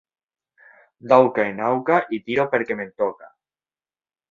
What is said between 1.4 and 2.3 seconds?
en auca i